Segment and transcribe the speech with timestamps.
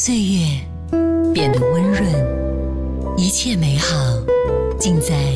[0.00, 0.46] 岁月
[1.34, 2.04] 变得温润，
[3.16, 3.96] 一切美好
[4.78, 5.34] 尽在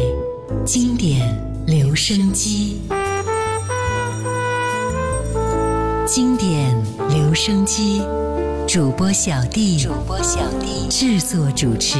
[0.65, 1.21] 经典
[1.67, 2.81] 留声机。
[6.07, 8.03] 经典留声机
[8.69, 11.99] 主播小弟，主播小弟制作主持。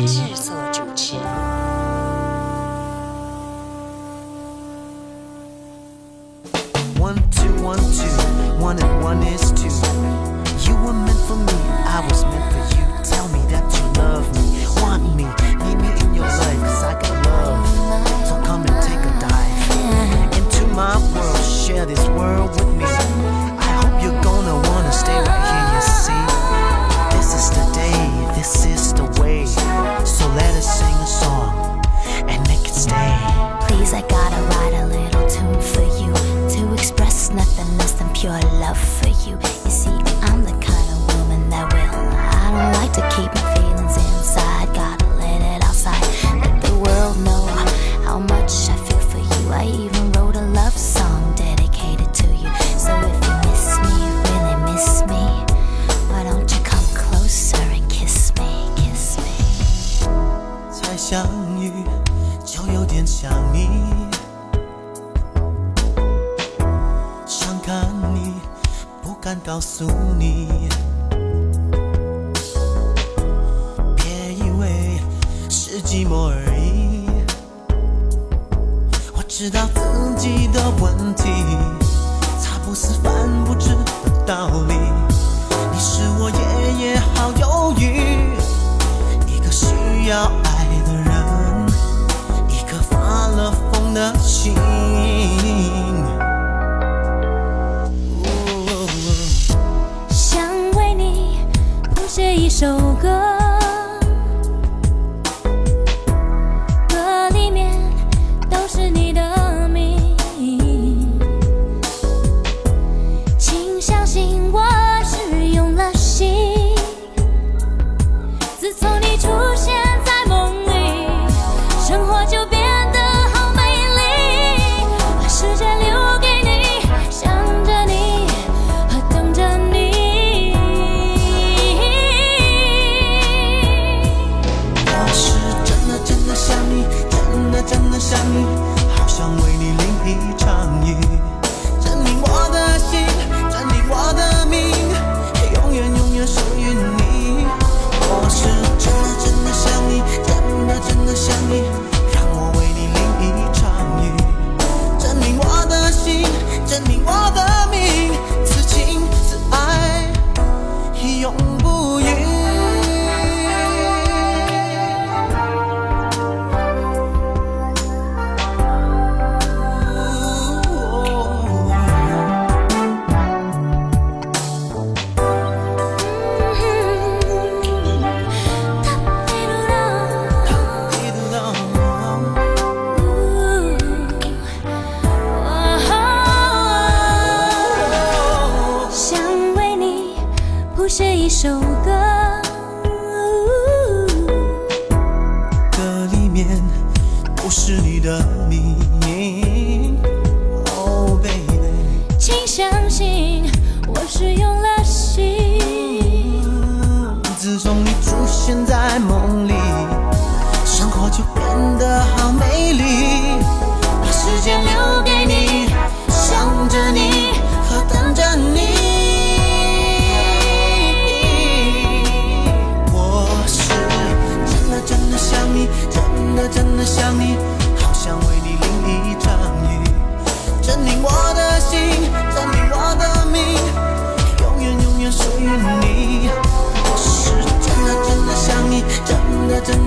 [102.15, 103.42] 写一首歌。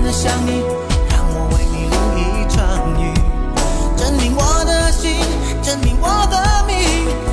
[0.06, 0.62] 真的想你，
[1.10, 2.62] 让我为你淋一场
[3.02, 3.10] 雨，
[3.96, 5.18] 证明我的心，
[5.60, 6.78] 证明我的命，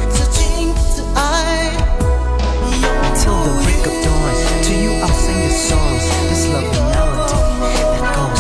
[0.10, 1.70] 此情此爱。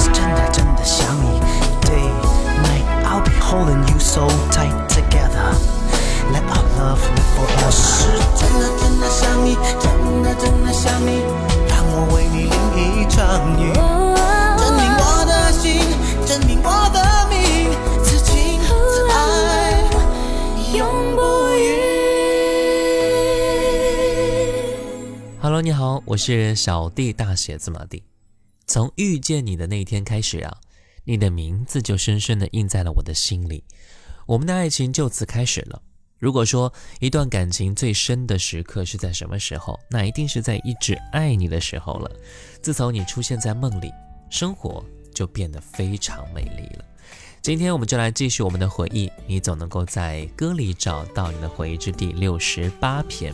[0.01, 3.13] 真的真的想你，真的真的想你，
[8.35, 11.21] 真的真的想你，真的真的想你，
[11.69, 13.21] 让我为你淋一场
[13.61, 13.92] 雨。
[25.53, 28.01] Hello，你好，我是小弟大写字母 D。
[28.65, 30.57] 从遇见你的那一天开始啊，
[31.03, 33.63] 你的名字就深深的印在了我的心里，
[34.25, 35.79] 我们的爱情就此开始了。
[36.17, 42.09] 如果说一段感情最深的时刻是在什么时候，那一定是在一直爱你的时候了。
[42.63, 43.91] 自从你出现在梦里，
[44.31, 44.83] 生活
[45.13, 46.85] 就变得非常美丽了。
[47.43, 53.31] 今天我们就来继续我们的回忆，你总能够在歌里找到你的回忆之第六十八篇。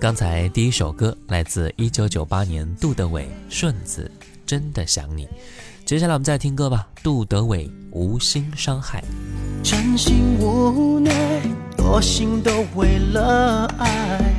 [0.00, 4.10] 刚才第一首歌来自一九九八年杜德伟《顺子》，
[4.46, 5.28] 真的想你。
[5.84, 9.04] 接下来我们再听歌吧，杜德伟《无心伤害》。
[9.62, 11.12] 真心无奈，
[11.76, 14.34] 多心都为了爱，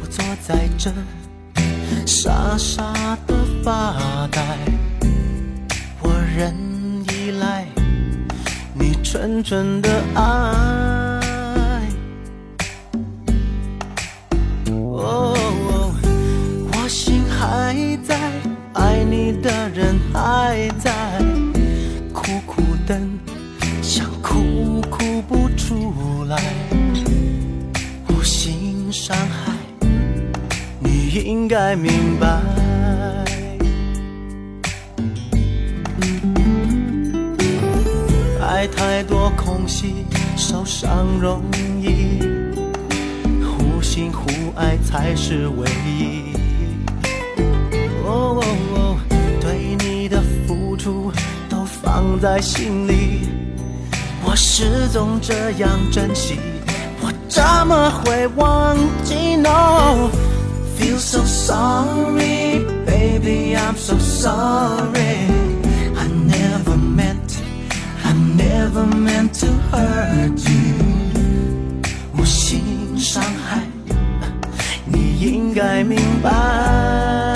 [0.00, 0.90] 我坐在这
[2.06, 4.40] 傻傻的发呆，
[6.00, 7.66] 我仍依赖。
[8.72, 11.05] 你纯纯的爱，
[15.06, 15.35] 哦，
[55.26, 56.38] 这样珍惜，
[57.00, 65.26] 我怎么会忘记？No，feel so sorry, baby, I'm so sorry,
[65.96, 67.40] I never meant.
[68.04, 71.82] I never meant to hurt you，
[72.16, 73.62] 无心伤害，
[74.84, 77.35] 你应该明白。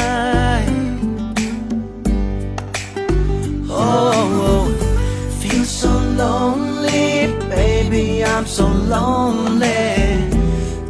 [8.89, 10.29] lonely.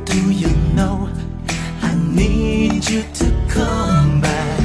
[0.06, 1.10] Do you know
[1.82, 4.60] I need you to come back?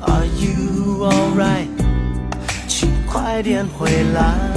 [0.00, 1.68] Are you alright?
[2.66, 4.49] 请快点回来。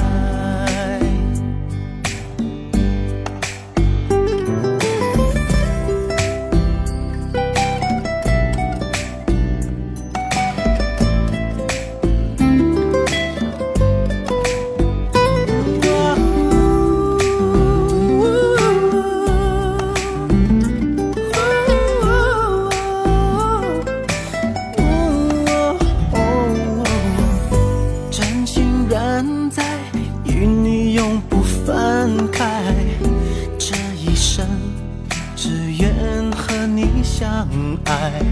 [36.57, 37.49] 和你相
[37.87, 38.23] 爱，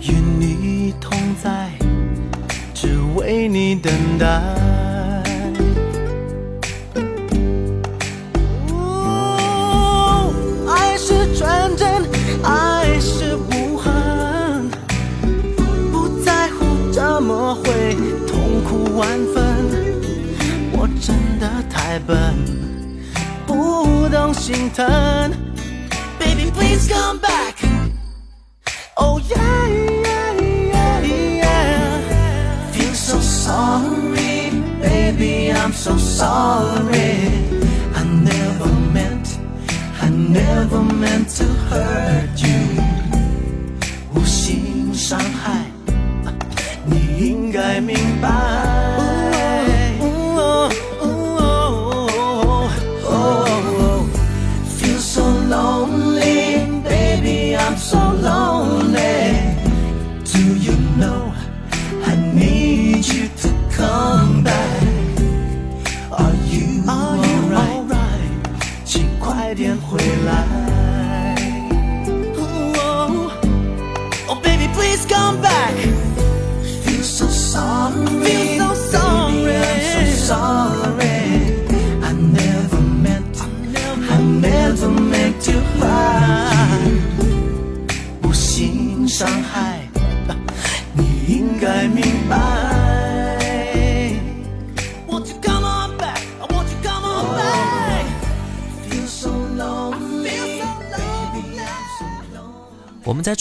[0.00, 1.12] 与你同
[1.42, 1.70] 在，
[2.72, 4.26] 只为你等待。
[10.66, 12.02] 爱是纯真，
[12.42, 14.70] 爱是无痕。
[15.92, 17.94] 不在乎怎么会
[18.26, 19.44] 痛苦万分，
[20.72, 22.34] 我真的太笨，
[23.46, 25.43] 不懂心疼。
[26.63, 27.57] Baby please come back.
[28.95, 29.67] Oh yeah
[30.07, 30.31] yeah
[30.71, 31.01] yeah
[31.41, 32.71] yeah.
[32.71, 34.49] Feel so sorry,
[34.81, 37.11] baby I'm so sorry.
[37.93, 39.37] I never meant,
[40.01, 42.61] I never meant to hurt you.
[44.13, 45.65] 无心伤害，
[46.85, 48.62] 你应该明白。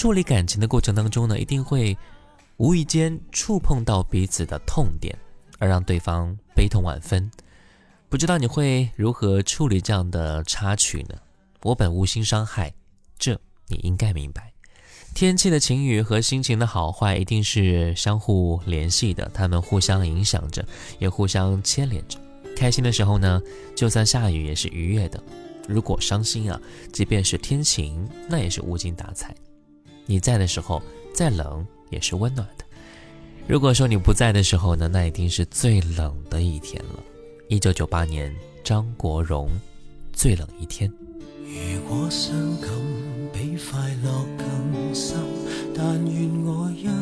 [0.03, 1.97] 处理感情的过程当中呢，一定会
[2.57, 5.17] 无意间触碰到彼此的痛点，
[5.59, 7.31] 而让对方悲痛万分。
[8.09, 11.15] 不知道你会如何处理这样的插曲呢？
[11.61, 12.73] 我本无心伤害，
[13.17, 14.51] 这你应该明白。
[15.15, 20.67] 天气的晴雨和心情的好坏一定是相互联系的，它们互相影响着，
[20.99, 22.19] 也互相牵连着。
[22.57, 23.41] 开心的时候呢，
[23.73, 25.17] 就算下雨也是愉悦的；
[25.65, 26.59] 如果伤心啊，
[26.91, 29.33] 即便是天晴，那也是无精打采。
[30.05, 30.81] 你在的时候，
[31.13, 32.65] 再冷也是温暖的；
[33.47, 37.03] 如果说你不在的时候呢，那一定是最冷的一天了。
[37.49, 38.33] 一九九八年，
[38.63, 39.47] 张国荣，
[40.11, 40.89] 《最冷一天》。
[41.45, 42.69] 如果伤感
[43.31, 45.17] 比快乐更深，
[45.75, 46.93] 但愿我一样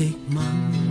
[0.00, 0.89] 的吻。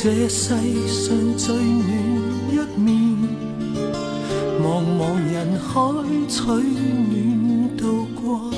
[0.00, 0.54] 这世
[0.86, 1.90] 上最暖
[2.52, 3.18] 一面，
[4.62, 5.74] 茫茫人海
[6.28, 8.48] 取暖度过。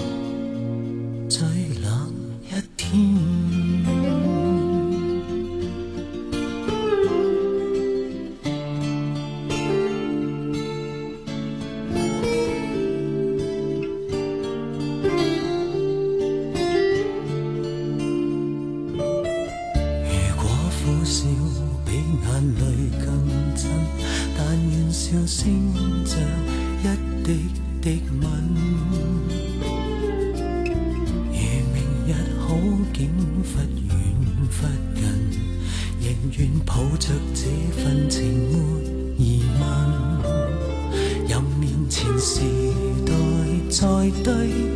[43.81, 44.23] 再低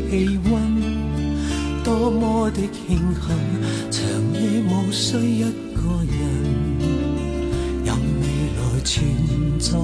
[0.09, 0.53] 气温
[1.85, 3.29] 多么的庆幸
[3.91, 4.01] 长
[4.33, 5.43] 夜无需一
[5.75, 6.17] 个人
[7.85, 8.25] 任未
[8.57, 9.05] 来存
[9.61, 9.77] 在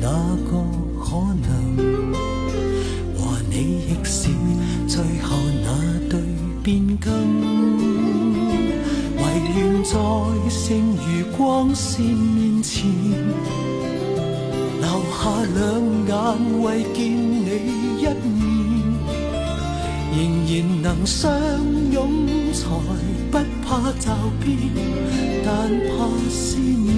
[0.00, 0.06] 哪
[0.48, 0.50] 个
[1.02, 1.02] 可
[1.42, 2.14] 能？
[3.18, 3.54] 和你
[3.88, 4.28] 亦是
[4.86, 5.68] 最后那
[6.08, 6.20] 对
[6.62, 7.10] 变更。
[9.16, 9.20] 唯
[9.56, 9.98] 愿在
[10.48, 12.88] 剩余光线面前
[14.80, 15.18] 留下
[15.56, 15.58] 两
[16.06, 17.79] 眼为见你
[20.52, 21.30] 然能相
[21.92, 22.66] 拥才
[23.30, 24.58] 不怕骤变，
[25.44, 25.48] 但
[25.86, 26.88] 怕思念。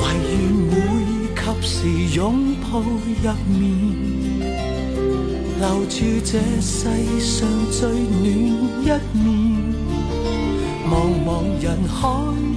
[0.00, 0.34] 唯愿
[0.72, 0.74] 会
[1.36, 1.76] 及时
[2.16, 3.24] 拥抱入
[3.56, 3.62] 眠，
[5.60, 5.94] 留住
[6.24, 6.74] 这世
[7.20, 8.26] 上最暖
[8.82, 8.84] 一
[9.16, 9.24] 面。
[10.90, 10.92] 茫
[11.24, 11.28] 茫
[11.62, 11.94] 人海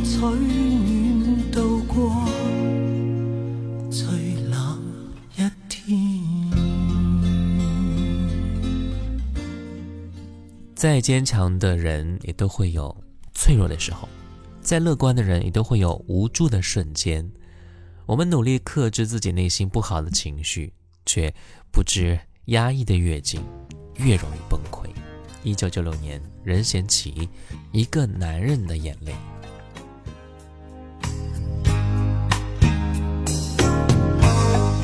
[0.03, 2.28] 取暖渡过。
[10.79, 12.95] 再坚强的人也都会有
[13.33, 14.07] 脆弱的时候，
[14.61, 17.29] 再乐观的人也都会有无助的瞬间。
[18.05, 20.71] 我们努力克制自己内心不好的情绪，
[21.05, 21.33] 却
[21.69, 23.41] 不知压抑的越紧，
[23.97, 24.87] 越容易崩溃。
[25.43, 27.11] 一九九六年，任贤齐
[27.73, 29.11] 《一个男人的眼泪》。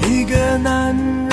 [0.09, 1.24] 一个男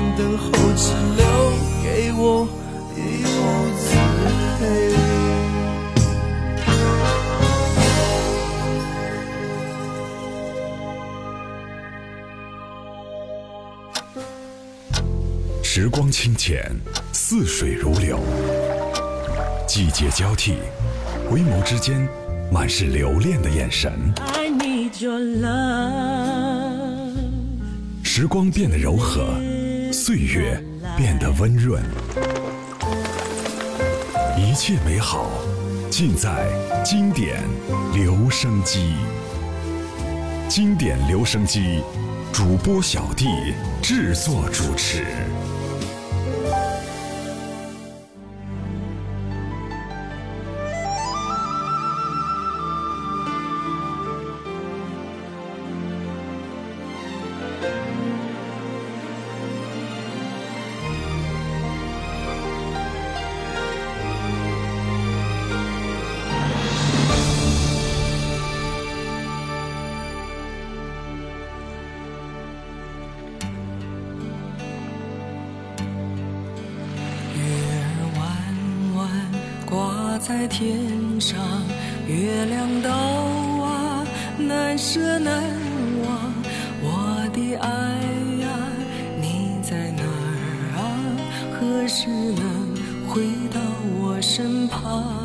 [0.00, 1.24] 像关灯后，只留
[1.82, 2.48] 给我
[2.96, 3.36] 一屋
[3.76, 3.84] 子
[4.58, 4.64] 黑。
[15.62, 16.74] 时光清浅，
[17.12, 18.18] 似水如流。
[19.66, 20.54] 季节交替，
[21.28, 22.08] 回眸之间，
[22.50, 23.92] 满是留恋的眼神。
[24.16, 27.10] I need your love.
[28.02, 29.36] 时光变得柔和，
[30.02, 30.58] 岁月
[30.96, 31.84] 变得温润，
[34.34, 35.30] 一切美好
[35.90, 36.48] 尽在
[36.82, 37.38] 经典
[37.92, 38.94] 留声机。
[40.48, 41.82] 经典留声机，
[42.32, 43.26] 主播小弟
[43.82, 45.04] 制作主持。
[80.50, 80.76] 天
[81.20, 81.38] 上，
[82.08, 84.04] 月亮岛啊，
[84.36, 85.32] 难舍难
[86.04, 86.34] 忘。
[86.82, 87.68] 我的爱
[88.42, 88.48] 呀、
[89.20, 90.82] 你在哪儿啊？
[91.54, 92.76] 何时能
[93.08, 93.22] 回
[93.54, 93.60] 到
[94.00, 95.19] 我身旁？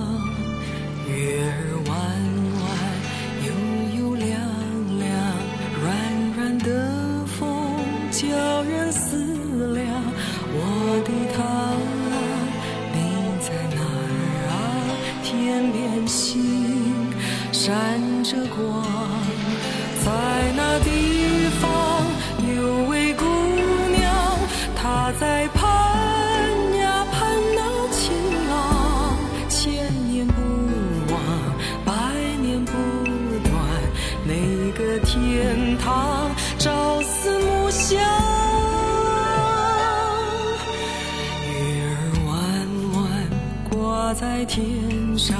[35.15, 37.97] 天堂朝思暮想。
[41.47, 41.95] 月儿
[42.27, 42.33] 弯
[42.91, 42.99] 弯
[43.69, 45.37] 挂在天上，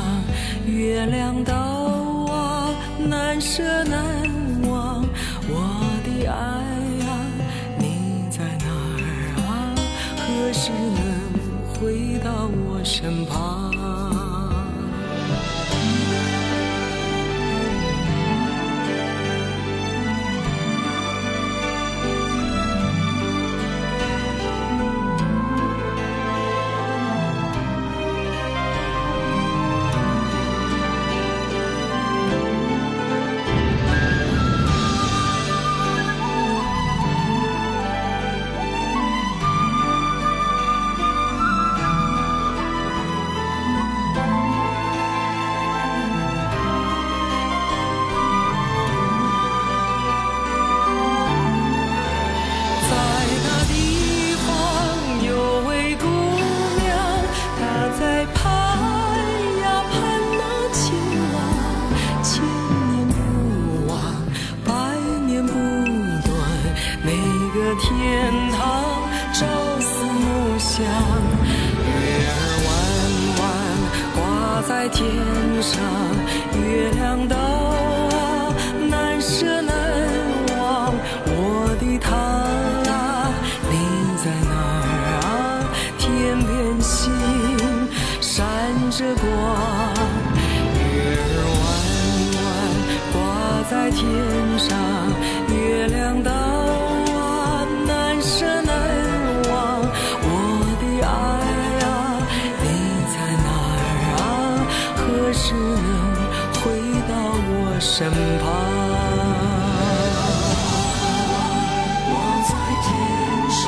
[0.65, 4.01] 月亮岛啊，难舍难
[4.69, 5.05] 忘。
[5.49, 6.33] 我的爱
[7.05, 7.11] 啊，
[7.77, 9.03] 你在哪儿
[9.43, 9.75] 啊？
[10.15, 11.03] 何时能
[11.73, 13.64] 回到我身旁？
[107.85, 108.17] 身旁？
[112.09, 112.13] 我
[112.49, 112.89] 在天
[113.51, 113.61] 上，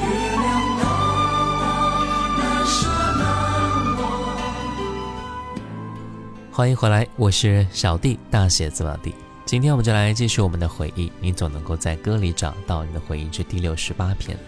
[0.00, 0.04] 月
[0.40, 0.44] 亮
[0.80, 0.82] 岛
[1.60, 1.62] 啊，
[2.38, 2.74] 难舍
[3.18, 3.22] 难
[4.00, 4.02] 忘。
[6.50, 9.14] 欢迎回来，我是小弟，大写字母弟。
[9.44, 14.38] 今天我们就来继续我们的回忆，你总能够在歌里找到你的回忆之第六十八篇。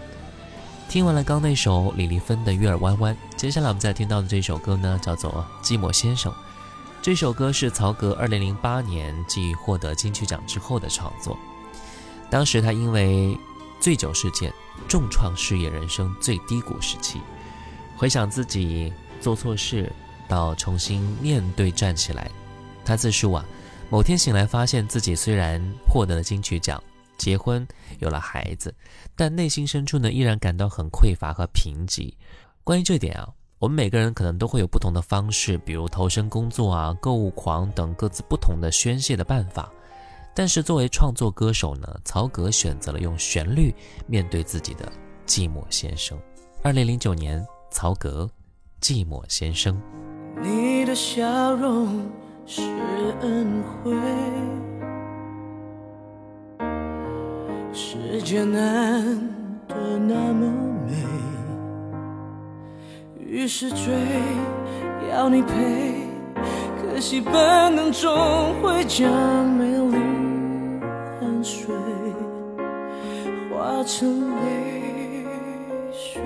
[0.89, 6.33] 听完了刚那首李丽芬的《月儿弯弯》，接下来我们再听到的这首歌呢，叫做《寂寞先生》。
[7.07, 11.39] 这首歌是曹格2008年继获得金曲奖之后的创作。
[12.29, 13.39] 当时他因为
[13.79, 14.53] 醉酒事件
[14.89, 17.21] 重创事业人生最低谷时期，
[17.97, 19.89] 回想自己做错事，
[20.27, 22.29] 到重新面对站起来，
[22.85, 23.45] 他自述啊，
[23.89, 26.83] 某天醒来发现自己虽然获得了金曲奖，
[27.17, 27.65] 结婚
[28.01, 28.75] 有了孩子，
[29.15, 32.13] 但内心深处呢依然感到很匮乏和贫瘠。
[32.65, 39.73] 关于这点啊，我们每个人可能都会有不同的方式，比如投身工作啊、购物狂等各自不同的宣泄的办法。
[40.35, 43.75] 但是作为创作歌手呢，曹格选择了用旋律
[44.07, 44.93] 面对自己的
[45.27, 46.19] 寂寞先生。
[46.63, 48.29] 二零零九年，曹格
[48.87, 49.75] 《寂寞先生》。
[50.43, 52.07] 你的笑容
[52.45, 52.61] 是
[53.23, 53.97] 恩惠，
[57.73, 59.17] 世界难
[59.67, 60.47] 得那么
[60.87, 60.93] 美，
[63.37, 63.93] 于是追
[65.13, 65.53] 要你陪，
[66.81, 68.11] 可惜本能终
[68.63, 69.99] 会将美丽
[71.21, 71.67] 汗水
[73.51, 75.27] 化成泪
[75.93, 76.23] 水。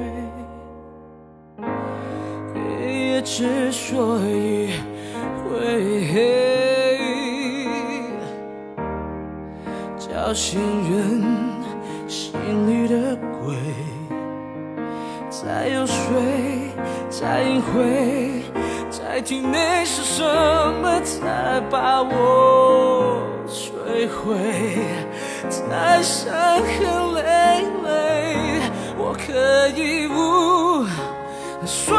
[2.55, 2.61] 黑
[3.09, 4.71] 夜之所以
[5.43, 7.69] 会黑，
[9.99, 11.25] 叫醒人
[12.07, 12.33] 心
[12.69, 13.57] 里的鬼。
[15.29, 15.95] 再游说，
[17.21, 18.43] 再隐晦，
[18.89, 20.25] 在体内是什
[20.81, 24.39] 么才把我摧毁？
[25.51, 27.21] 再伤痕累
[27.85, 28.63] 累，
[28.97, 30.87] 我可以无
[31.67, 31.95] 所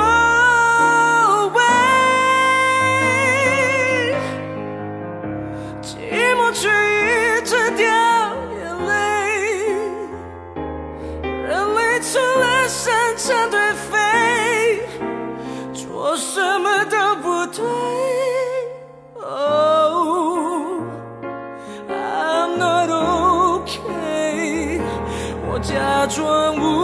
[26.12, 26.81] 装无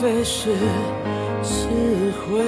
[0.00, 0.50] 非是
[1.42, 1.68] 词
[2.16, 2.40] 汇，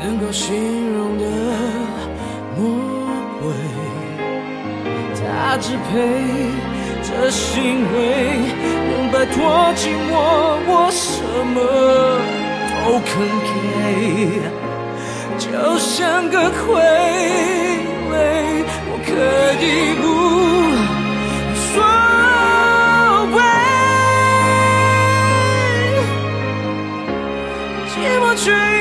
[0.00, 0.54] 能够形
[0.94, 1.24] 容的
[2.56, 2.62] 魔
[3.42, 3.50] 鬼，
[5.16, 5.90] 他支配
[7.02, 7.96] 这行为，
[8.90, 9.34] 能摆脱
[9.74, 10.12] 寂寞，
[10.68, 11.20] 我什
[11.52, 11.56] 么
[12.84, 13.10] 都肯
[13.42, 13.46] 给。
[15.36, 15.46] 就
[15.78, 16.62] 像个傀
[18.08, 18.14] 儡，
[18.86, 19.10] 我可
[19.60, 19.66] 以
[20.00, 20.06] 不
[28.38, 28.77] 去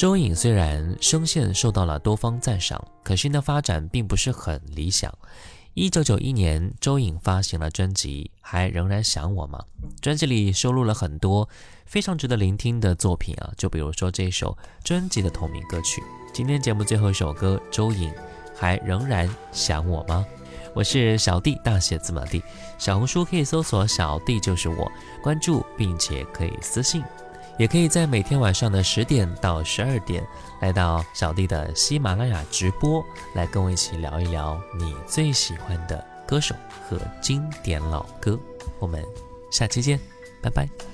[0.00, 5.12] 周颖虽然声线受到了多方赞赏，可是呢发展并不是很理想。
[5.74, 9.62] 一九九一年，周颖发行了专辑《还仍然想我吗》，
[10.00, 11.46] 专辑里收录了很多
[11.84, 16.02] 非常值得聆听的作品啊，就比如说这首专辑的同名歌曲。
[16.32, 18.10] 今天节目最后一首歌，周颖
[18.56, 20.24] 《还仍然想我吗》。
[20.74, 22.42] 我是小弟，大写字母 D，
[22.78, 24.90] 小红书可以搜索“小弟就是我”，
[25.22, 27.04] 关注并且可以私信。
[27.60, 30.26] 也可以在每天晚上的十点到十二点，
[30.62, 36.54] 来到小弟的喜马拉雅直播，来跟我一起聊一聊你最喜欢的歌手
[36.88, 38.40] 和经典老歌。
[38.78, 39.04] 我们
[39.50, 40.00] 下期见，
[40.40, 40.89] 拜拜。